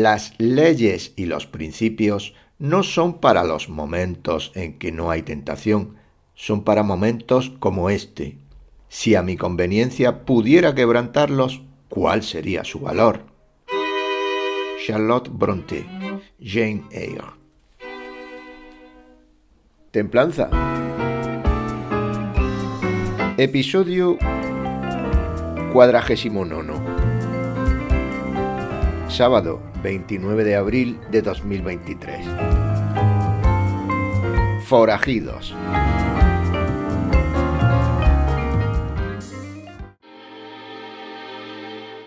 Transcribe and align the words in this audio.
Las 0.00 0.32
leyes 0.38 1.12
y 1.16 1.26
los 1.26 1.48
principios 1.48 2.32
no 2.60 2.84
son 2.84 3.14
para 3.14 3.42
los 3.42 3.68
momentos 3.68 4.52
en 4.54 4.78
que 4.78 4.92
no 4.92 5.10
hay 5.10 5.22
tentación, 5.22 5.96
son 6.36 6.62
para 6.62 6.84
momentos 6.84 7.50
como 7.58 7.90
este. 7.90 8.38
Si 8.88 9.16
a 9.16 9.22
mi 9.24 9.36
conveniencia 9.36 10.24
pudiera 10.24 10.72
quebrantarlos, 10.76 11.62
¿cuál 11.88 12.22
sería 12.22 12.62
su 12.62 12.78
valor? 12.78 13.22
Charlotte 14.86 15.30
Bronte, 15.32 15.84
Jane 16.40 16.84
Eyre. 16.92 17.32
Templanza. 19.90 20.48
Episodio 23.36 24.16
cuadragésimo 25.72 26.44
nono. 26.44 26.97
Sábado 29.08 29.60
29 29.82 30.44
de 30.44 30.54
abril 30.54 31.00
de 31.10 31.22
2023. 31.22 32.26
Forajidos. 34.66 35.54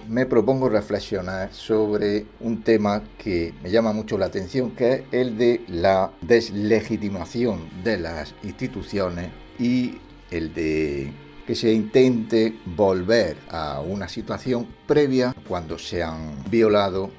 me 0.08 0.26
propongo 0.26 0.68
reflexionar 0.68 1.54
sobre 1.54 2.26
un 2.42 2.64
tema 2.64 3.02
que 3.18 3.54
me 3.64 3.72
llama 3.72 3.94
mucho 3.94 4.18
la 4.18 4.26
atención, 4.26 4.72
que 4.72 4.94
es 4.94 5.02
el 5.14 5.38
de 5.38 5.64
la 5.70 6.12
deslegitimación 6.20 7.70
de 7.82 7.98
las 7.98 8.36
instituciones 8.44 9.30
y 9.58 10.00
el 10.30 10.54
de 10.54 11.14
que 11.48 11.56
se 11.56 11.74
intente 11.74 12.56
volver 12.66 13.38
a 13.50 13.80
una 13.80 14.10
situación 14.10 14.68
previa 14.86 15.34
cuando 15.48 15.78
se 15.78 16.04
han 16.04 16.44
violado 16.50 17.12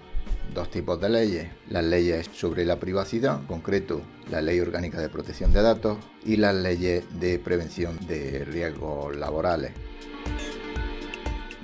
dos 0.54 0.70
tipos 0.70 1.00
de 1.00 1.08
leyes. 1.08 1.48
Las 1.68 1.84
leyes 1.84 2.28
sobre 2.32 2.64
la 2.64 2.78
privacidad, 2.78 3.40
en 3.40 3.46
concreto 3.46 4.02
la 4.30 4.40
Ley 4.40 4.60
Orgánica 4.60 5.00
de 5.00 5.08
Protección 5.08 5.52
de 5.52 5.62
Datos 5.62 5.98
y 6.24 6.36
las 6.36 6.54
leyes 6.54 7.04
de 7.18 7.38
prevención 7.38 7.98
de 8.06 8.44
riesgos 8.44 9.16
laborales. 9.16 9.72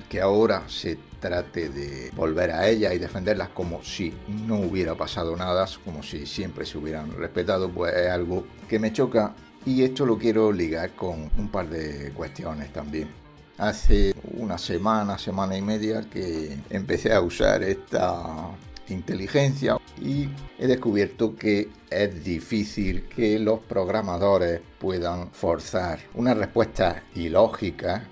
Que 0.08 0.20
ahora 0.20 0.64
se 0.68 0.98
trate 1.20 1.68
de 1.68 2.10
volver 2.16 2.50
a 2.50 2.68
ellas 2.68 2.94
y 2.94 2.98
defenderlas 2.98 3.50
como 3.50 3.82
si 3.82 4.14
no 4.46 4.60
hubiera 4.60 4.94
pasado 4.94 5.36
nada, 5.36 5.66
como 5.84 6.02
si 6.02 6.26
siempre 6.26 6.64
se 6.64 6.78
hubieran 6.78 7.12
respetado, 7.12 7.68
pues 7.68 7.94
es 7.94 8.08
algo 8.08 8.46
que 8.68 8.78
me 8.78 8.92
choca 8.92 9.34
y 9.66 9.82
esto 9.82 10.06
lo 10.06 10.16
quiero 10.16 10.50
ligar 10.50 10.94
con 10.94 11.30
un 11.36 11.48
par 11.50 11.68
de 11.68 12.10
cuestiones 12.12 12.72
también. 12.72 13.27
Hace 13.58 14.14
una 14.34 14.56
semana, 14.56 15.18
semana 15.18 15.56
y 15.56 15.62
media 15.62 16.02
que 16.08 16.56
empecé 16.70 17.12
a 17.12 17.20
usar 17.20 17.64
esta 17.64 18.56
inteligencia 18.88 19.78
y 20.00 20.28
he 20.60 20.68
descubierto 20.68 21.34
que 21.34 21.68
es 21.90 22.22
difícil 22.22 23.08
que 23.08 23.36
los 23.40 23.58
programadores 23.58 24.60
puedan 24.78 25.32
forzar 25.32 25.98
una 26.14 26.34
respuesta 26.34 27.02
ilógica, 27.16 28.04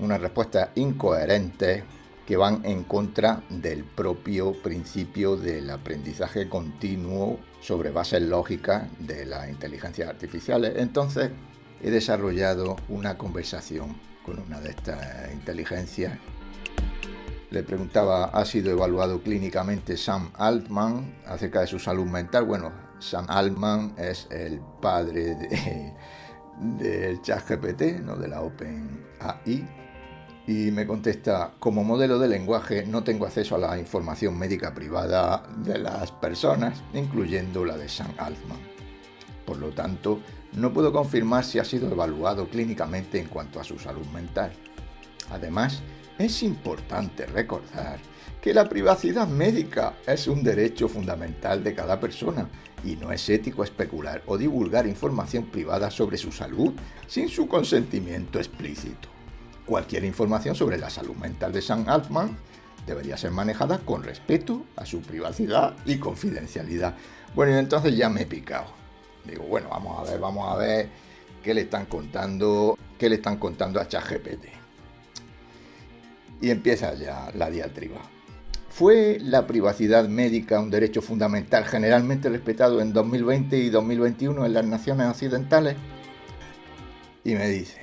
una 0.00 0.18
respuesta 0.18 0.72
incoherente 0.74 1.84
que 2.26 2.36
van 2.36 2.64
en 2.64 2.82
contra 2.82 3.44
del 3.50 3.84
propio 3.84 4.60
principio 4.60 5.36
del 5.36 5.70
aprendizaje 5.70 6.48
continuo 6.48 7.38
sobre 7.60 7.92
bases 7.92 8.22
lógicas 8.22 8.88
de 8.98 9.24
las 9.24 9.48
inteligencias 9.48 10.08
artificiales. 10.08 10.72
Entonces 10.78 11.30
he 11.80 11.92
desarrollado 11.92 12.74
una 12.88 13.16
conversación 13.16 13.94
con 14.24 14.38
una 14.38 14.60
de 14.60 14.70
estas 14.70 15.32
inteligencias. 15.32 16.18
Le 17.50 17.62
preguntaba, 17.62 18.26
¿ha 18.26 18.44
sido 18.44 18.72
evaluado 18.72 19.22
clínicamente 19.22 19.96
Sam 19.96 20.32
Altman 20.34 21.18
acerca 21.26 21.60
de 21.60 21.66
su 21.66 21.78
salud 21.78 22.06
mental? 22.06 22.44
Bueno, 22.44 22.72
Sam 22.98 23.26
Altman 23.28 23.94
es 23.96 24.26
el 24.30 24.60
padre 24.80 25.34
de, 25.34 25.94
del 26.78 27.22
ChatGPT, 27.22 28.00
¿no? 28.02 28.16
de 28.16 28.28
la 28.28 28.40
OpenAI 28.40 29.84
y 30.46 30.70
me 30.70 30.86
contesta, 30.86 31.52
como 31.58 31.84
modelo 31.84 32.18
de 32.18 32.28
lenguaje 32.28 32.84
no 32.86 33.02
tengo 33.02 33.24
acceso 33.24 33.54
a 33.54 33.58
la 33.58 33.78
información 33.78 34.38
médica 34.38 34.74
privada 34.74 35.42
de 35.56 35.78
las 35.78 36.12
personas, 36.12 36.82
incluyendo 36.92 37.64
la 37.64 37.78
de 37.78 37.88
Sam 37.88 38.12
Altman. 38.18 38.58
Por 39.46 39.56
lo 39.56 39.70
tanto, 39.70 40.20
no 40.56 40.72
puedo 40.72 40.92
confirmar 40.92 41.44
si 41.44 41.58
ha 41.58 41.64
sido 41.64 41.90
evaluado 41.90 42.48
clínicamente 42.48 43.18
en 43.18 43.26
cuanto 43.26 43.60
a 43.60 43.64
su 43.64 43.78
salud 43.78 44.06
mental. 44.06 44.52
Además, 45.30 45.82
es 46.18 46.42
importante 46.42 47.26
recordar 47.26 47.98
que 48.40 48.54
la 48.54 48.68
privacidad 48.68 49.26
médica 49.26 49.94
es 50.06 50.28
un 50.28 50.42
derecho 50.42 50.88
fundamental 50.88 51.64
de 51.64 51.74
cada 51.74 51.98
persona 51.98 52.48
y 52.84 52.96
no 52.96 53.10
es 53.10 53.28
ético 53.28 53.64
especular 53.64 54.22
o 54.26 54.36
divulgar 54.36 54.86
información 54.86 55.46
privada 55.46 55.90
sobre 55.90 56.18
su 56.18 56.30
salud 56.30 56.72
sin 57.06 57.28
su 57.28 57.48
consentimiento 57.48 58.38
explícito. 58.38 59.08
Cualquier 59.66 60.04
información 60.04 60.54
sobre 60.54 60.76
la 60.78 60.90
salud 60.90 61.16
mental 61.16 61.52
de 61.52 61.62
Sam 61.62 61.86
Altman 61.88 62.36
debería 62.86 63.16
ser 63.16 63.30
manejada 63.30 63.78
con 63.78 64.02
respeto 64.02 64.66
a 64.76 64.84
su 64.84 65.00
privacidad 65.00 65.74
y 65.86 65.96
confidencialidad. 65.96 66.94
Bueno, 67.34 67.56
entonces 67.56 67.96
ya 67.96 68.10
me 68.10 68.22
he 68.22 68.26
picado. 68.26 68.83
Digo, 69.24 69.44
bueno, 69.44 69.68
vamos 69.70 69.98
a 69.98 70.10
ver, 70.10 70.20
vamos 70.20 70.52
a 70.52 70.56
ver 70.56 70.88
qué 71.42 71.54
le 71.54 71.62
están 71.62 71.86
contando, 71.86 72.78
qué 72.98 73.08
le 73.08 73.16
están 73.16 73.38
contando 73.38 73.80
a 73.80 73.88
ChatGPT. 73.88 74.46
Y 76.40 76.50
empieza 76.50 76.94
ya 76.94 77.30
la 77.34 77.50
diatriba. 77.50 78.00
¿Fue 78.68 79.18
la 79.20 79.46
privacidad 79.46 80.08
médica 80.08 80.58
un 80.58 80.70
derecho 80.70 81.00
fundamental 81.00 81.64
generalmente 81.64 82.28
respetado 82.28 82.80
en 82.80 82.92
2020 82.92 83.56
y 83.56 83.70
2021 83.70 84.44
en 84.44 84.52
las 84.52 84.66
naciones 84.66 85.06
occidentales? 85.06 85.76
Y 87.22 87.34
me 87.34 87.48
dice, 87.48 87.80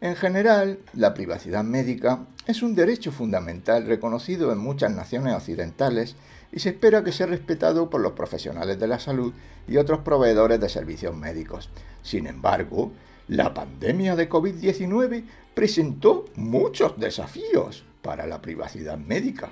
en 0.00 0.16
general, 0.16 0.80
la 0.94 1.14
privacidad 1.14 1.62
médica 1.62 2.26
es 2.46 2.62
un 2.62 2.74
derecho 2.74 3.10
fundamental 3.10 3.86
reconocido 3.86 4.52
en 4.52 4.58
muchas 4.58 4.94
naciones 4.94 5.34
occidentales 5.34 6.14
y 6.52 6.60
se 6.60 6.70
espera 6.70 7.02
que 7.02 7.12
sea 7.12 7.26
respetado 7.26 7.90
por 7.90 8.00
los 8.00 8.12
profesionales 8.12 8.78
de 8.78 8.86
la 8.86 9.00
salud 9.00 9.32
y 9.66 9.76
otros 9.78 10.00
proveedores 10.00 10.60
de 10.60 10.68
servicios 10.68 11.16
médicos. 11.16 11.70
Sin 12.02 12.26
embargo, 12.28 12.92
la 13.26 13.52
pandemia 13.52 14.14
de 14.14 14.28
COVID-19 14.28 15.24
presentó 15.54 16.26
muchos 16.36 16.98
desafíos 16.98 17.84
para 18.00 18.26
la 18.26 18.40
privacidad 18.40 18.96
médica, 18.96 19.50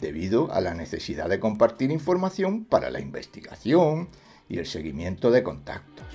debido 0.00 0.52
a 0.52 0.60
la 0.60 0.74
necesidad 0.74 1.28
de 1.28 1.40
compartir 1.40 1.90
información 1.90 2.64
para 2.64 2.90
la 2.90 3.00
investigación 3.00 4.08
y 4.48 4.58
el 4.58 4.66
seguimiento 4.66 5.32
de 5.32 5.42
contactos. 5.42 6.06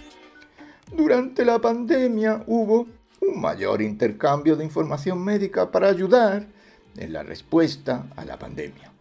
Durante 0.95 1.43
la 1.43 1.59
pandemia 1.59 2.43
hubo 2.47 2.87
un 3.21 3.39
mayor 3.39 3.81
intercambio 3.81 4.55
de 4.55 4.65
información 4.65 5.23
médica 5.23 5.71
para 5.71 5.87
ayudar 5.87 6.47
en 6.97 7.13
la 7.13 7.23
respuesta 7.23 8.07
a 8.15 8.25
la 8.25 8.37
pandemia, 8.37 8.91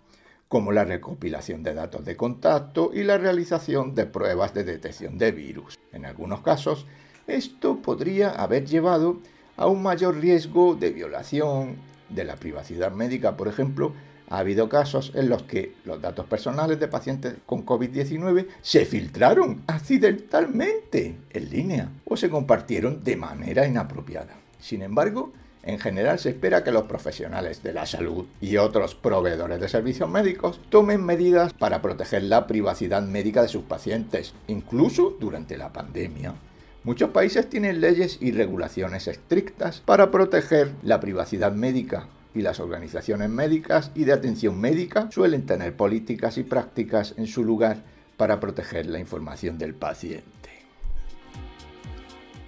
como 0.47 0.73
la 0.73 0.85
recopilación 0.85 1.63
de 1.63 1.75
datos 1.75 2.05
de 2.05 2.17
contacto 2.17 2.91
y 2.93 3.03
la 3.03 3.19
realización 3.19 3.95
de 3.95 4.07
pruebas 4.07 4.55
de 4.55 4.65
detección 4.65 5.19
de 5.19 5.33
virus. 5.33 5.79
En 5.93 6.05
algunos 6.05 6.43
casos, 6.43 6.87
esto 7.27 7.81
podría 7.83 8.31
haber 8.31 8.67
llevado 8.67 9.19
a 9.57 9.67
un 9.67 9.83
mayor 9.83 10.19
riesgo 10.19 10.75
de 10.75 10.91
violación 10.91 11.77
de 12.09 12.25
la 12.25 12.37
privacidad 12.37 12.93
médica, 12.93 13.37
por 13.37 13.49
ejemplo, 13.49 13.93
ha 14.31 14.39
habido 14.39 14.69
casos 14.69 15.13
en 15.15 15.29
los 15.29 15.43
que 15.43 15.75
los 15.85 16.01
datos 16.01 16.25
personales 16.27 16.81
de 16.81 16.89
pacientes 16.89 17.35
con 17.45 17.67
COVID-19 17.67 18.47
se 18.63 18.87
filtraron 18.87 19.63
accidentalmente 19.67 21.17
en 21.31 21.51
línea 21.51 21.89
o 22.05 22.17
se 22.17 22.31
compartieron 22.31 23.05
de 23.05 23.17
manera 23.17 23.67
inapropiada. 23.67 24.37
Sin 24.61 24.83
embargo, 24.83 25.33
en 25.63 25.79
general 25.79 26.19
se 26.19 26.31
espera 26.31 26.65
que 26.65 26.71
los 26.71 26.85
profesionales 26.85 27.63
de 27.63 27.73
la 27.73 27.87
salud 27.87 28.27
y 28.41 28.57
otros 28.57 28.95
proveedores 28.95 29.61
de 29.61 29.69
servicios 29.69 30.09
médicos 30.09 30.61
tomen 30.71 31.05
medidas 31.05 31.53
para 31.53 31.83
proteger 31.83 32.23
la 32.23 32.47
privacidad 32.47 33.03
médica 33.03 33.43
de 33.43 33.49
sus 33.49 33.65
pacientes, 33.65 34.33
incluso 34.47 35.17
durante 35.21 35.59
la 35.59 35.73
pandemia. 35.73 36.35
Muchos 36.83 37.11
países 37.11 37.51
tienen 37.51 37.83
leyes 37.83 38.17
y 38.23 38.33
regulaciones 38.33 39.07
estrictas 39.07 39.83
para 39.85 40.11
proteger 40.11 40.73
la 40.83 40.99
privacidad 40.99 41.53
médica, 41.53 42.07
y 42.35 42.43
las 42.43 42.61
organizaciones 42.61 43.29
médicas 43.29 43.91
y 43.95 44.05
de 44.05 44.13
atención 44.13 44.61
médica 44.61 45.09
suelen 45.11 45.47
tener 45.47 45.77
políticas 45.77 46.39
y 46.39 46.45
prácticas 46.45 47.15
en 47.17 47.27
su 47.27 47.45
lugar 47.45 47.83
para 48.17 48.39
proteger 48.39 48.87
la 48.87 48.99
información 48.99 49.59
del 49.59 49.75
paciente. 49.75 50.51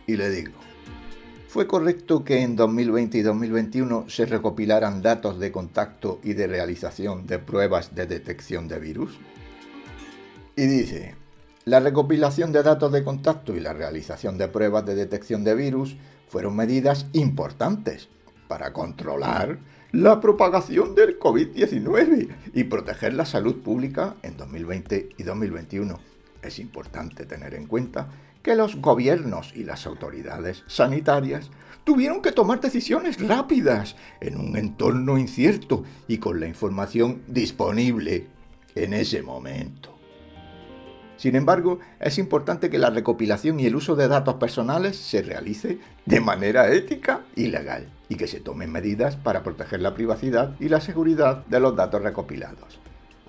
Y 0.06 0.16
le 0.16 0.30
digo, 0.30 0.52
¿fue 1.48 1.66
correcto 1.66 2.24
que 2.24 2.42
en 2.42 2.56
2020 2.56 3.18
y 3.18 3.22
2021 3.22 4.06
se 4.08 4.26
recopilaran 4.26 5.02
datos 5.02 5.38
de 5.38 5.50
contacto 5.50 6.20
y 6.22 6.34
de 6.34 6.46
realización 6.46 7.26
de 7.26 7.38
pruebas 7.38 7.94
de 7.94 8.06
detección 8.06 8.68
de 8.68 8.78
virus? 8.78 9.18
Y 10.56 10.66
dice, 10.66 11.14
la 11.64 11.80
recopilación 11.80 12.52
de 12.52 12.62
datos 12.62 12.92
de 12.92 13.04
contacto 13.04 13.56
y 13.56 13.60
la 13.60 13.72
realización 13.72 14.36
de 14.36 14.48
pruebas 14.48 14.84
de 14.84 14.94
detección 14.94 15.44
de 15.44 15.54
virus 15.54 15.96
fueron 16.28 16.56
medidas 16.56 17.06
importantes 17.12 18.08
para 18.48 18.72
controlar 18.72 19.58
la 19.92 20.20
propagación 20.20 20.94
del 20.94 21.18
COVID-19 21.18 22.28
y 22.54 22.64
proteger 22.64 23.14
la 23.14 23.26
salud 23.26 23.56
pública 23.62 24.16
en 24.22 24.36
2020 24.36 25.10
y 25.16 25.22
2021. 25.22 25.98
Es 26.42 26.58
importante 26.58 27.26
tener 27.26 27.54
en 27.54 27.66
cuenta 27.66 28.08
que 28.42 28.56
los 28.56 28.76
gobiernos 28.76 29.52
y 29.54 29.64
las 29.64 29.86
autoridades 29.86 30.64
sanitarias 30.66 31.50
tuvieron 31.84 32.22
que 32.22 32.32
tomar 32.32 32.60
decisiones 32.60 33.20
rápidas 33.26 33.96
en 34.20 34.38
un 34.38 34.56
entorno 34.56 35.18
incierto 35.18 35.84
y 36.08 36.18
con 36.18 36.40
la 36.40 36.46
información 36.46 37.22
disponible 37.28 38.26
en 38.74 38.94
ese 38.94 39.22
momento. 39.22 39.91
Sin 41.22 41.36
embargo, 41.36 41.78
es 42.00 42.18
importante 42.18 42.68
que 42.68 42.80
la 42.80 42.90
recopilación 42.90 43.60
y 43.60 43.66
el 43.66 43.76
uso 43.76 43.94
de 43.94 44.08
datos 44.08 44.34
personales 44.34 44.96
se 44.96 45.22
realice 45.22 45.78
de 46.04 46.20
manera 46.20 46.72
ética 46.72 47.20
y 47.36 47.46
legal 47.46 47.88
y 48.08 48.16
que 48.16 48.26
se 48.26 48.40
tomen 48.40 48.72
medidas 48.72 49.14
para 49.14 49.44
proteger 49.44 49.82
la 49.82 49.94
privacidad 49.94 50.56
y 50.58 50.68
la 50.68 50.80
seguridad 50.80 51.46
de 51.46 51.60
los 51.60 51.76
datos 51.76 52.02
recopilados. 52.02 52.80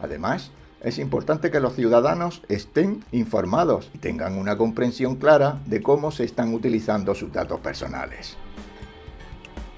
Además, 0.01 0.49
es 0.81 0.97
importante 0.97 1.51
que 1.51 1.59
los 1.59 1.75
ciudadanos 1.75 2.41
estén 2.49 3.03
informados 3.11 3.91
y 3.93 3.99
tengan 3.99 4.39
una 4.39 4.57
comprensión 4.57 5.17
clara 5.17 5.59
de 5.67 5.83
cómo 5.83 6.09
se 6.09 6.23
están 6.23 6.51
utilizando 6.51 7.13
sus 7.13 7.31
datos 7.31 7.59
personales. 7.59 8.37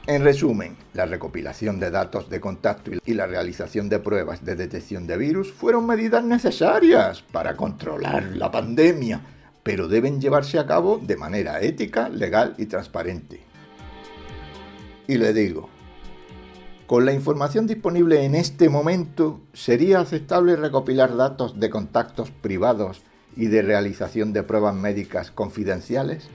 En 0.07 0.23
resumen, 0.23 0.77
la 0.93 1.07
recopilación 1.07 1.79
de 1.79 1.89
datos 1.89 2.29
de 2.29 2.39
contacto 2.39 2.91
y 3.03 3.13
la 3.15 3.25
realización 3.25 3.89
de 3.89 3.97
pruebas 3.97 4.45
de 4.45 4.55
detección 4.55 5.07
de 5.07 5.17
virus 5.17 5.51
fueron 5.51 5.87
medidas 5.87 6.23
necesarias 6.23 7.23
para 7.31 7.55
controlar 7.55 8.23
la 8.35 8.51
pandemia, 8.51 9.21
pero 9.63 9.87
deben 9.87 10.21
llevarse 10.21 10.59
a 10.59 10.67
cabo 10.67 10.99
de 11.01 11.17
manera 11.17 11.59
ética, 11.59 12.07
legal 12.07 12.53
y 12.59 12.67
transparente. 12.67 13.41
Y 15.07 15.15
le 15.17 15.33
digo, 15.33 15.69
con 16.85 17.03
la 17.03 17.13
información 17.13 17.65
disponible 17.65 18.25
en 18.25 18.35
este 18.35 18.69
momento, 18.69 19.41
¿sería 19.53 20.01
aceptable 20.01 20.55
recopilar 20.55 21.17
datos 21.17 21.59
de 21.59 21.71
contactos 21.71 22.29
privados 22.29 23.01
y 23.35 23.47
de 23.47 23.63
realización 23.63 24.33
de 24.33 24.43
pruebas 24.43 24.75
médicas 24.75 25.31
confidenciales? 25.31 26.29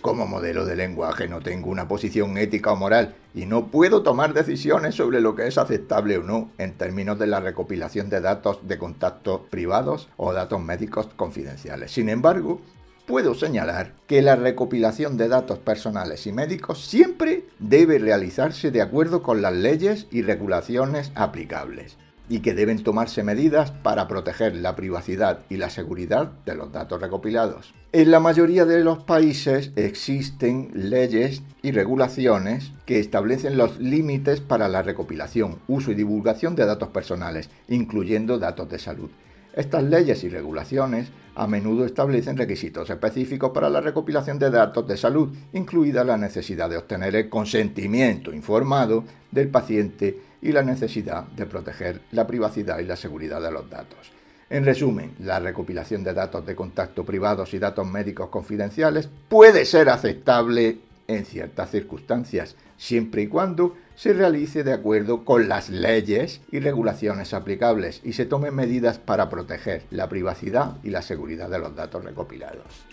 Como 0.00 0.26
modelo 0.26 0.64
de 0.64 0.76
lenguaje 0.76 1.28
no 1.28 1.40
tengo 1.40 1.68
una 1.68 1.86
posición 1.86 2.38
ética 2.38 2.72
o 2.72 2.76
moral 2.76 3.14
y 3.34 3.44
no 3.44 3.66
puedo 3.66 4.02
tomar 4.02 4.32
decisiones 4.32 4.94
sobre 4.94 5.20
lo 5.20 5.34
que 5.34 5.46
es 5.46 5.58
aceptable 5.58 6.16
o 6.16 6.22
no 6.22 6.50
en 6.56 6.72
términos 6.72 7.18
de 7.18 7.26
la 7.26 7.40
recopilación 7.40 8.08
de 8.08 8.22
datos 8.22 8.66
de 8.66 8.78
contactos 8.78 9.42
privados 9.50 10.08
o 10.16 10.32
datos 10.32 10.58
médicos 10.58 11.08
confidenciales. 11.16 11.90
Sin 11.90 12.08
embargo, 12.08 12.62
puedo 13.06 13.34
señalar 13.34 13.92
que 14.06 14.22
la 14.22 14.36
recopilación 14.36 15.18
de 15.18 15.28
datos 15.28 15.58
personales 15.58 16.26
y 16.26 16.32
médicos 16.32 16.82
siempre 16.82 17.44
debe 17.58 17.98
realizarse 17.98 18.70
de 18.70 18.80
acuerdo 18.80 19.22
con 19.22 19.42
las 19.42 19.52
leyes 19.52 20.06
y 20.10 20.22
regulaciones 20.22 21.12
aplicables 21.14 21.98
y 22.30 22.40
que 22.40 22.54
deben 22.54 22.82
tomarse 22.82 23.24
medidas 23.24 23.72
para 23.72 24.06
proteger 24.06 24.54
la 24.54 24.76
privacidad 24.76 25.40
y 25.50 25.56
la 25.56 25.68
seguridad 25.68 26.30
de 26.46 26.54
los 26.54 26.72
datos 26.72 27.00
recopilados. 27.00 27.74
En 27.92 28.12
la 28.12 28.20
mayoría 28.20 28.64
de 28.64 28.84
los 28.84 29.00
países 29.00 29.72
existen 29.74 30.70
leyes 30.72 31.42
y 31.60 31.72
regulaciones 31.72 32.72
que 32.86 33.00
establecen 33.00 33.58
los 33.58 33.80
límites 33.80 34.40
para 34.40 34.68
la 34.68 34.82
recopilación, 34.82 35.58
uso 35.66 35.90
y 35.90 35.96
divulgación 35.96 36.54
de 36.54 36.66
datos 36.66 36.90
personales, 36.90 37.50
incluyendo 37.68 38.38
datos 38.38 38.70
de 38.70 38.78
salud. 38.78 39.10
Estas 39.52 39.82
leyes 39.82 40.22
y 40.22 40.28
regulaciones 40.28 41.08
a 41.34 41.48
menudo 41.48 41.84
establecen 41.84 42.36
requisitos 42.36 42.88
específicos 42.90 43.50
para 43.50 43.68
la 43.68 43.80
recopilación 43.80 44.38
de 44.38 44.50
datos 44.50 44.86
de 44.86 44.96
salud, 44.96 45.36
incluida 45.52 46.04
la 46.04 46.16
necesidad 46.16 46.70
de 46.70 46.76
obtener 46.76 47.16
el 47.16 47.28
consentimiento 47.28 48.32
informado 48.32 49.04
del 49.32 49.48
paciente 49.48 50.29
y 50.42 50.52
la 50.52 50.62
necesidad 50.62 51.24
de 51.24 51.46
proteger 51.46 52.00
la 52.12 52.26
privacidad 52.26 52.78
y 52.78 52.84
la 52.84 52.96
seguridad 52.96 53.40
de 53.40 53.50
los 53.50 53.68
datos. 53.68 54.12
En 54.48 54.64
resumen, 54.64 55.12
la 55.20 55.38
recopilación 55.38 56.02
de 56.02 56.12
datos 56.12 56.44
de 56.44 56.56
contacto 56.56 57.04
privados 57.04 57.54
y 57.54 57.58
datos 57.58 57.86
médicos 57.86 58.30
confidenciales 58.30 59.08
puede 59.28 59.64
ser 59.64 59.88
aceptable 59.88 60.78
en 61.06 61.24
ciertas 61.24 61.70
circunstancias, 61.70 62.56
siempre 62.76 63.22
y 63.22 63.26
cuando 63.28 63.76
se 63.94 64.12
realice 64.12 64.64
de 64.64 64.72
acuerdo 64.72 65.24
con 65.24 65.48
las 65.48 65.68
leyes 65.68 66.40
y 66.50 66.60
regulaciones 66.60 67.34
aplicables 67.34 68.00
y 68.02 68.14
se 68.14 68.26
tomen 68.26 68.54
medidas 68.54 68.98
para 68.98 69.28
proteger 69.28 69.82
la 69.90 70.08
privacidad 70.08 70.78
y 70.82 70.90
la 70.90 71.02
seguridad 71.02 71.50
de 71.50 71.58
los 71.58 71.76
datos 71.76 72.04
recopilados. 72.04 72.86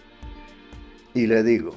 Y 1.13 1.27
le 1.27 1.43
digo, 1.43 1.73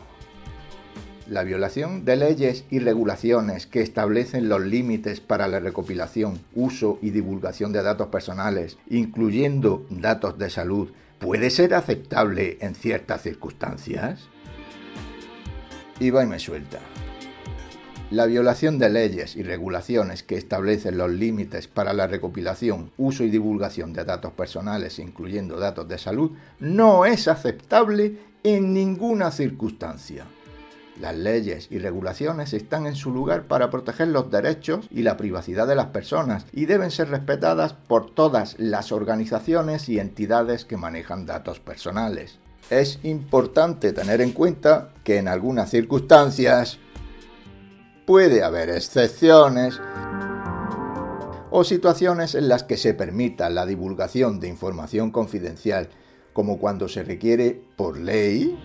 la 1.30 1.44
violación 1.44 2.04
de 2.04 2.16
leyes 2.16 2.64
y 2.70 2.80
regulaciones 2.80 3.68
que 3.68 3.82
establecen 3.82 4.48
los 4.48 4.60
límites 4.62 5.20
para 5.20 5.46
la 5.46 5.60
recopilación, 5.60 6.40
uso 6.56 6.98
y 7.02 7.10
divulgación 7.10 7.72
de 7.72 7.84
datos 7.84 8.08
personales, 8.08 8.78
incluyendo 8.88 9.86
datos 9.90 10.38
de 10.38 10.50
salud, 10.50 10.90
puede 11.20 11.50
ser 11.50 11.74
aceptable 11.74 12.58
en 12.60 12.74
ciertas 12.74 13.22
circunstancias? 13.22 14.28
Y 16.00 16.10
va 16.10 16.24
y 16.24 16.26
me 16.26 16.40
suelta. 16.40 16.80
La 18.10 18.26
violación 18.26 18.80
de 18.80 18.90
leyes 18.90 19.36
y 19.36 19.44
regulaciones 19.44 20.24
que 20.24 20.36
establecen 20.36 20.98
los 20.98 21.12
límites 21.12 21.68
para 21.68 21.92
la 21.92 22.08
recopilación, 22.08 22.90
uso 22.98 23.22
y 23.22 23.30
divulgación 23.30 23.92
de 23.92 24.04
datos 24.04 24.32
personales, 24.32 24.98
incluyendo 24.98 25.60
datos 25.60 25.86
de 25.86 25.98
salud, 25.98 26.32
no 26.58 27.04
es 27.04 27.28
aceptable 27.28 28.16
en 28.42 28.74
ninguna 28.74 29.30
circunstancia. 29.30 30.26
Las 31.00 31.16
leyes 31.16 31.68
y 31.70 31.78
regulaciones 31.78 32.52
están 32.52 32.86
en 32.86 32.94
su 32.94 33.10
lugar 33.10 33.44
para 33.44 33.70
proteger 33.70 34.08
los 34.08 34.30
derechos 34.30 34.86
y 34.90 35.02
la 35.02 35.16
privacidad 35.16 35.66
de 35.66 35.74
las 35.74 35.86
personas 35.86 36.44
y 36.52 36.66
deben 36.66 36.90
ser 36.90 37.08
respetadas 37.08 37.72
por 37.72 38.10
todas 38.10 38.56
las 38.58 38.92
organizaciones 38.92 39.88
y 39.88 39.98
entidades 39.98 40.66
que 40.66 40.76
manejan 40.76 41.24
datos 41.24 41.58
personales. 41.58 42.38
Es 42.68 42.98
importante 43.02 43.94
tener 43.94 44.20
en 44.20 44.32
cuenta 44.32 44.90
que 45.02 45.16
en 45.16 45.28
algunas 45.28 45.70
circunstancias 45.70 46.78
puede 48.06 48.42
haber 48.42 48.68
excepciones 48.68 49.80
o 51.50 51.64
situaciones 51.64 52.34
en 52.34 52.48
las 52.48 52.62
que 52.62 52.76
se 52.76 52.92
permita 52.92 53.48
la 53.48 53.64
divulgación 53.64 54.38
de 54.38 54.48
información 54.48 55.10
confidencial, 55.10 55.88
como 56.34 56.58
cuando 56.58 56.88
se 56.88 57.02
requiere 57.02 57.58
por 57.76 57.98
ley 57.98 58.56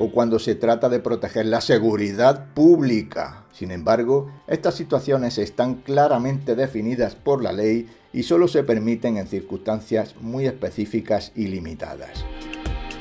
o 0.00 0.10
cuando 0.10 0.38
se 0.38 0.54
trata 0.54 0.88
de 0.88 0.98
proteger 0.98 1.44
la 1.44 1.60
seguridad 1.60 2.54
pública. 2.54 3.44
Sin 3.52 3.70
embargo, 3.70 4.32
estas 4.48 4.74
situaciones 4.74 5.36
están 5.36 5.74
claramente 5.74 6.56
definidas 6.56 7.14
por 7.14 7.42
la 7.42 7.52
ley 7.52 7.86
y 8.10 8.22
solo 8.22 8.48
se 8.48 8.62
permiten 8.62 9.18
en 9.18 9.26
circunstancias 9.26 10.14
muy 10.18 10.46
específicas 10.46 11.32
y 11.34 11.48
limitadas. 11.48 12.24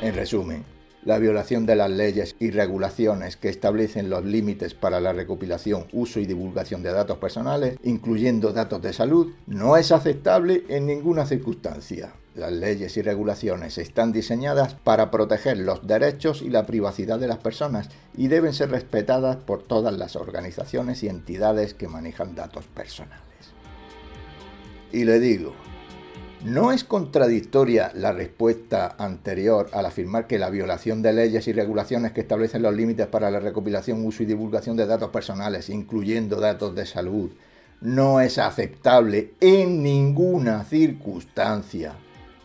En 0.02 0.14
resumen, 0.14 0.66
la 1.06 1.20
violación 1.20 1.66
de 1.66 1.78
las 1.78 1.90
leyes 1.90 2.36
y 2.38 2.52
regulaciones 2.52 3.38
que 3.38 3.48
establecen 3.48 4.10
los 4.10 4.26
límites 4.26 4.74
para 4.74 5.00
la 5.00 5.14
recopilación, 5.14 5.86
uso 5.94 6.20
y 6.20 6.26
divulgación 6.26 6.84
de 6.84 6.92
datos 6.92 7.18
personales, 7.18 7.78
incluyendo 7.82 8.52
datos 8.52 8.82
de 8.82 8.92
salud, 8.92 9.32
no 9.48 9.78
es 9.78 9.94
aceptable 9.94 10.66
en 10.68 10.86
ninguna 10.86 11.26
circunstancia. 11.26 12.12
Las 12.36 12.52
leyes 12.52 12.96
y 12.96 13.02
regulaciones 13.02 13.78
están 13.78 14.12
diseñadas 14.12 14.76
para 14.76 15.12
proteger 15.12 15.58
los 15.58 15.88
derechos 15.88 16.42
y 16.42 16.50
la 16.50 16.66
privacidad 16.66 17.20
de 17.20 17.28
las 17.28 17.40
personas 17.40 17.90
y 18.16 18.28
deben 18.28 18.54
ser 18.54 18.70
respetadas 18.70 19.38
por 19.38 19.64
todas 19.64 19.98
las 19.98 20.16
organizaciones 20.16 21.04
y 21.04 21.10
entidades 21.10 21.74
que 21.74 21.88
manejan 21.88 22.36
datos 22.36 22.66
personales. 22.66 23.20
Y 24.92 25.06
le 25.06 25.20
digo, 25.20 25.54
¿No 26.44 26.72
es 26.72 26.86
contradictoria 26.86 27.92
la 27.94 28.14
respuesta 28.14 28.96
anterior 28.98 29.70
al 29.74 29.86
afirmar 29.86 30.26
que 30.26 30.40
la 30.40 30.50
violación 30.50 31.02
de 31.02 31.12
leyes 31.12 31.50
y 31.50 31.52
regulaciones 31.52 32.14
que 32.14 32.22
establecen 32.22 32.62
los 32.62 32.74
límites 32.74 33.08
para 33.08 33.30
la 33.30 33.42
recopilación, 33.42 34.06
uso 34.06 34.24
y 34.24 34.26
divulgación 34.26 34.78
de 34.78 34.86
datos 34.86 35.10
personales, 35.10 35.70
incluyendo 35.70 36.40
datos 36.40 36.74
de 36.76 36.86
salud, 36.86 37.32
no 37.82 38.22
es 38.22 38.38
aceptable 38.38 39.34
en 39.42 39.84
ninguna 39.84 40.64
circunstancia? 40.64 41.96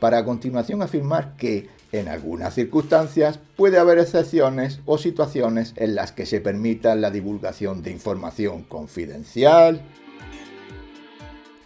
Para 0.00 0.18
a 0.18 0.24
continuación 0.24 0.82
afirmar 0.82 1.36
que 1.36 1.68
en 1.92 2.08
algunas 2.08 2.54
circunstancias 2.54 3.38
puede 3.56 3.78
haber 3.78 3.98
excepciones 3.98 4.80
o 4.84 4.98
situaciones 4.98 5.72
en 5.76 5.94
las 5.94 6.12
que 6.12 6.26
se 6.26 6.40
permita 6.40 6.94
la 6.94 7.10
divulgación 7.10 7.82
de 7.82 7.92
información 7.92 8.64
confidencial. 8.64 9.80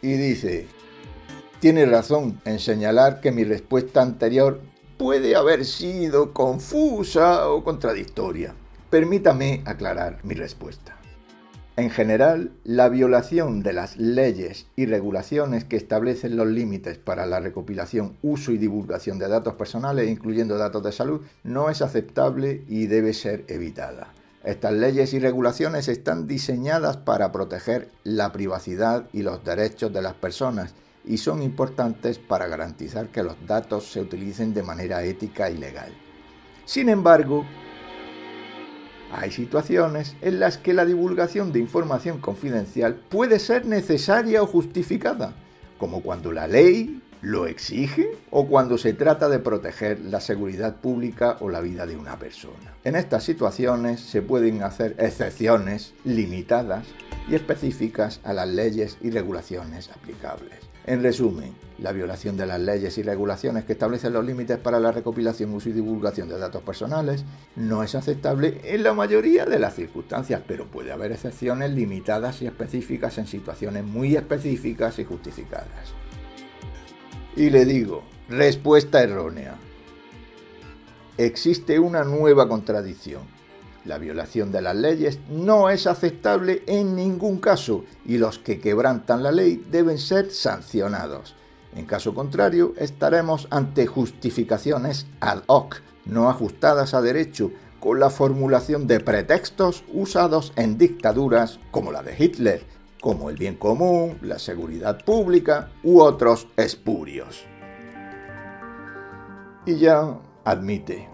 Y 0.02 0.12
dice, 0.12 0.66
tiene 1.60 1.86
razón 1.86 2.40
en 2.44 2.58
señalar 2.58 3.20
que 3.20 3.32
mi 3.32 3.44
respuesta 3.44 4.02
anterior 4.02 4.60
puede 4.96 5.34
haber 5.34 5.64
sido 5.64 6.32
confusa 6.32 7.48
o 7.48 7.64
contradictoria. 7.64 8.54
Permítame 8.90 9.62
aclarar 9.64 10.18
mi 10.24 10.34
respuesta. 10.34 10.96
En 11.78 11.90
general, 11.90 12.50
la 12.64 12.88
violación 12.88 13.62
de 13.62 13.72
las 13.72 13.96
leyes 13.98 14.66
y 14.74 14.86
regulaciones 14.86 15.62
que 15.62 15.76
establecen 15.76 16.36
los 16.36 16.48
límites 16.48 16.98
para 16.98 17.24
la 17.24 17.38
recopilación, 17.38 18.16
uso 18.20 18.50
y 18.50 18.58
divulgación 18.58 19.20
de 19.20 19.28
datos 19.28 19.54
personales, 19.54 20.10
incluyendo 20.10 20.58
datos 20.58 20.82
de 20.82 20.90
salud, 20.90 21.20
no 21.44 21.70
es 21.70 21.80
aceptable 21.80 22.64
y 22.66 22.88
debe 22.88 23.14
ser 23.14 23.44
evitada. 23.46 24.12
Estas 24.42 24.72
leyes 24.72 25.14
y 25.14 25.20
regulaciones 25.20 25.86
están 25.86 26.26
diseñadas 26.26 26.96
para 26.96 27.30
proteger 27.30 27.92
la 28.02 28.32
privacidad 28.32 29.08
y 29.12 29.22
los 29.22 29.44
derechos 29.44 29.92
de 29.92 30.02
las 30.02 30.14
personas 30.14 30.74
y 31.04 31.18
son 31.18 31.44
importantes 31.44 32.18
para 32.18 32.48
garantizar 32.48 33.10
que 33.10 33.22
los 33.22 33.36
datos 33.46 33.88
se 33.88 34.00
utilicen 34.00 34.52
de 34.52 34.64
manera 34.64 35.04
ética 35.04 35.48
y 35.48 35.56
legal. 35.56 35.92
Sin 36.64 36.88
embargo, 36.88 37.46
hay 39.12 39.30
situaciones 39.30 40.16
en 40.20 40.40
las 40.40 40.58
que 40.58 40.74
la 40.74 40.84
divulgación 40.84 41.52
de 41.52 41.60
información 41.60 42.18
confidencial 42.18 42.94
puede 42.94 43.38
ser 43.38 43.66
necesaria 43.66 44.42
o 44.42 44.46
justificada, 44.46 45.34
como 45.78 46.02
cuando 46.02 46.32
la 46.32 46.46
ley 46.46 47.02
lo 47.22 47.46
exige 47.46 48.10
o 48.30 48.46
cuando 48.46 48.78
se 48.78 48.92
trata 48.92 49.28
de 49.28 49.38
proteger 49.38 50.00
la 50.00 50.20
seguridad 50.20 50.76
pública 50.76 51.36
o 51.40 51.48
la 51.48 51.60
vida 51.60 51.86
de 51.86 51.96
una 51.96 52.18
persona. 52.18 52.74
En 52.84 52.96
estas 52.96 53.24
situaciones 53.24 54.00
se 54.00 54.22
pueden 54.22 54.62
hacer 54.62 54.94
excepciones 54.98 55.94
limitadas 56.04 56.86
y 57.28 57.34
específicas 57.34 58.20
a 58.24 58.32
las 58.32 58.48
leyes 58.48 58.98
y 59.02 59.10
regulaciones 59.10 59.90
aplicables. 59.90 60.68
En 60.86 61.02
resumen, 61.02 61.52
la 61.78 61.92
violación 61.92 62.38
de 62.38 62.46
las 62.46 62.58
leyes 62.58 62.96
y 62.96 63.02
regulaciones 63.02 63.64
que 63.64 63.74
establecen 63.74 64.14
los 64.14 64.24
límites 64.24 64.56
para 64.56 64.80
la 64.80 64.90
recopilación, 64.90 65.52
uso 65.52 65.68
y 65.68 65.72
divulgación 65.72 66.30
de 66.30 66.38
datos 66.38 66.62
personales 66.62 67.26
no 67.56 67.82
es 67.82 67.94
aceptable 67.94 68.58
en 68.64 68.82
la 68.82 68.94
mayoría 68.94 69.44
de 69.44 69.58
las 69.58 69.74
circunstancias, 69.74 70.40
pero 70.48 70.66
puede 70.66 70.90
haber 70.90 71.12
excepciones 71.12 71.72
limitadas 71.72 72.40
y 72.40 72.46
específicas 72.46 73.18
en 73.18 73.26
situaciones 73.26 73.84
muy 73.84 74.16
específicas 74.16 74.98
y 74.98 75.04
justificadas. 75.04 75.92
Y 77.38 77.50
le 77.50 77.64
digo, 77.64 78.02
respuesta 78.28 79.00
errónea. 79.00 79.54
Existe 81.18 81.78
una 81.78 82.02
nueva 82.02 82.48
contradicción. 82.48 83.22
La 83.84 83.98
violación 83.98 84.50
de 84.50 84.60
las 84.60 84.74
leyes 84.74 85.20
no 85.30 85.70
es 85.70 85.86
aceptable 85.86 86.64
en 86.66 86.96
ningún 86.96 87.38
caso 87.38 87.84
y 88.04 88.18
los 88.18 88.40
que 88.40 88.58
quebrantan 88.58 89.22
la 89.22 89.30
ley 89.30 89.64
deben 89.70 89.98
ser 89.98 90.32
sancionados. 90.32 91.36
En 91.76 91.86
caso 91.86 92.12
contrario, 92.12 92.74
estaremos 92.76 93.46
ante 93.52 93.86
justificaciones 93.86 95.06
ad 95.20 95.44
hoc, 95.46 95.76
no 96.06 96.28
ajustadas 96.28 96.92
a 96.92 97.02
derecho, 97.02 97.52
con 97.78 98.00
la 98.00 98.10
formulación 98.10 98.88
de 98.88 98.98
pretextos 98.98 99.84
usados 99.92 100.52
en 100.56 100.76
dictaduras 100.76 101.60
como 101.70 101.92
la 101.92 102.02
de 102.02 102.16
Hitler, 102.18 102.77
como 103.00 103.30
el 103.30 103.36
bien 103.36 103.56
común, 103.56 104.18
la 104.22 104.38
seguridad 104.38 105.04
pública 105.04 105.70
u 105.82 106.00
otros 106.00 106.48
espurios. 106.56 107.44
Y 109.66 109.76
ya 109.76 110.18
admite, 110.44 111.08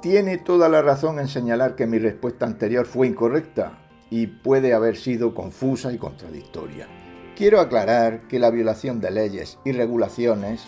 tiene 0.00 0.38
toda 0.38 0.68
la 0.68 0.82
razón 0.82 1.18
en 1.18 1.28
señalar 1.28 1.74
que 1.74 1.86
mi 1.86 1.98
respuesta 1.98 2.46
anterior 2.46 2.86
fue 2.86 3.06
incorrecta 3.06 3.78
y 4.10 4.26
puede 4.26 4.72
haber 4.72 4.96
sido 4.96 5.34
confusa 5.34 5.92
y 5.92 5.98
contradictoria. 5.98 6.86
Quiero 7.36 7.60
aclarar 7.60 8.28
que 8.28 8.38
la 8.38 8.50
violación 8.50 9.00
de 9.00 9.10
leyes 9.10 9.58
y 9.64 9.72
regulaciones 9.72 10.64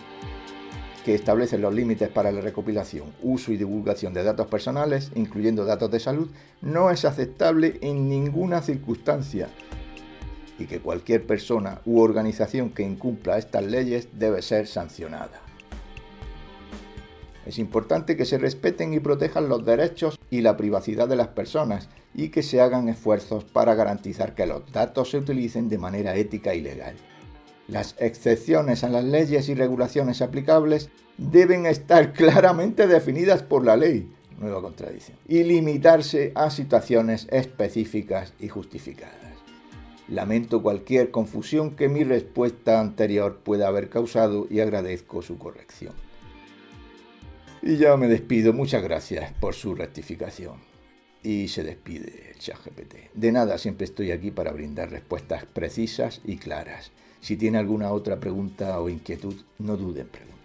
que 1.04 1.14
establecen 1.14 1.62
los 1.62 1.74
límites 1.74 2.08
para 2.08 2.32
la 2.32 2.40
recopilación, 2.40 3.12
uso 3.22 3.52
y 3.52 3.56
divulgación 3.56 4.14
de 4.14 4.22
datos 4.22 4.46
personales, 4.46 5.10
incluyendo 5.14 5.64
datos 5.64 5.90
de 5.90 6.00
salud, 6.00 6.28
no 6.60 6.90
es 6.90 7.04
aceptable 7.04 7.78
en 7.80 8.08
ninguna 8.08 8.62
circunstancia 8.62 9.48
y 10.58 10.66
que 10.66 10.80
cualquier 10.80 11.26
persona 11.26 11.80
u 11.84 12.00
organización 12.00 12.70
que 12.70 12.82
incumpla 12.82 13.38
estas 13.38 13.64
leyes 13.64 14.08
debe 14.12 14.42
ser 14.42 14.66
sancionada. 14.66 15.40
Es 17.46 17.58
importante 17.58 18.16
que 18.16 18.26
se 18.26 18.36
respeten 18.36 18.92
y 18.92 19.00
protejan 19.00 19.48
los 19.48 19.64
derechos 19.64 20.18
y 20.28 20.42
la 20.42 20.58
privacidad 20.58 21.08
de 21.08 21.16
las 21.16 21.28
personas 21.28 21.88
y 22.14 22.28
que 22.28 22.42
se 22.42 22.60
hagan 22.60 22.88
esfuerzos 22.88 23.44
para 23.44 23.74
garantizar 23.74 24.34
que 24.34 24.44
los 24.44 24.70
datos 24.70 25.10
se 25.10 25.18
utilicen 25.18 25.68
de 25.70 25.78
manera 25.78 26.14
ética 26.16 26.54
y 26.54 26.60
legal. 26.60 26.96
Las 27.68 27.94
excepciones 27.98 28.82
a 28.82 28.88
las 28.88 29.04
leyes 29.04 29.48
y 29.50 29.54
regulaciones 29.54 30.22
aplicables 30.22 30.88
deben 31.18 31.66
estar 31.66 32.12
claramente 32.14 32.87
definidas 32.87 33.42
por 33.42 33.64
la 33.64 33.76
ley, 33.76 34.10
nueva 34.40 34.62
contradicción, 34.62 35.18
y 35.28 35.44
limitarse 35.44 36.32
a 36.34 36.50
situaciones 36.50 37.28
específicas 37.30 38.32
y 38.40 38.48
justificadas. 38.48 39.14
Lamento 40.08 40.62
cualquier 40.62 41.10
confusión 41.10 41.76
que 41.76 41.90
mi 41.90 42.02
respuesta 42.02 42.80
anterior 42.80 43.40
pueda 43.44 43.68
haber 43.68 43.90
causado 43.90 44.46
y 44.48 44.60
agradezco 44.60 45.20
su 45.20 45.37
corrección. 45.37 45.92
Y 47.60 47.76
ya 47.76 47.94
me 47.98 48.08
despido. 48.08 48.54
Muchas 48.54 48.82
gracias 48.82 49.32
por 49.34 49.54
su 49.54 49.75
rectificación. 49.75 50.56
Y 51.22 51.48
se 51.48 51.64
despide 51.64 52.32
ChatGPT. 52.38 53.12
De 53.12 53.32
nada, 53.32 53.58
siempre 53.58 53.84
estoy 53.84 54.12
aquí 54.12 54.30
para 54.30 54.52
brindar 54.52 54.90
respuestas 54.90 55.44
precisas 55.44 56.22
y 56.25 56.37
claras. 56.37 56.92
Si 57.20 57.37
tiene 57.37 57.58
alguna 57.58 57.90
otra 57.90 58.18
pregunta 58.18 58.80
o 58.80 58.88
inquietud, 58.88 59.34
no 59.58 59.76
duden 59.76 60.02
en 60.02 60.08
preguntar. 60.08 60.38